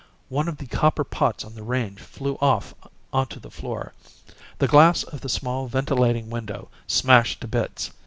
[0.29, 2.73] One of the copper pots on the range flew off
[3.13, 3.93] onto the floor.
[4.57, 7.91] The glass of the small ventilating window smashed to bits.